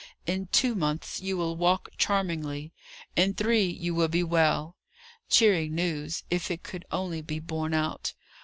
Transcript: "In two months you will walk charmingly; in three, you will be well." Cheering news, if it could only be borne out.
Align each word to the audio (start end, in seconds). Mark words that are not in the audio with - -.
"In 0.25 0.47
two 0.47 0.73
months 0.73 1.21
you 1.21 1.37
will 1.37 1.55
walk 1.55 1.89
charmingly; 1.95 2.73
in 3.15 3.35
three, 3.35 3.65
you 3.65 3.93
will 3.93 4.07
be 4.07 4.23
well." 4.23 4.75
Cheering 5.29 5.75
news, 5.75 6.23
if 6.31 6.49
it 6.49 6.63
could 6.63 6.85
only 6.91 7.21
be 7.21 7.37
borne 7.37 7.75
out. 7.75 8.13